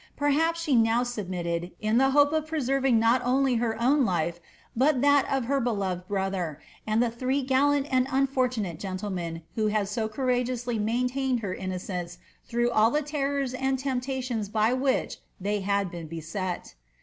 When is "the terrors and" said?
12.89-13.77